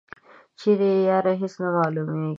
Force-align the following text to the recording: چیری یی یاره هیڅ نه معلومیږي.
چیری 0.59 0.87
یی 0.95 1.01
یاره 1.09 1.31
هیڅ 1.41 1.53
نه 1.61 1.69
معلومیږي. 1.77 2.29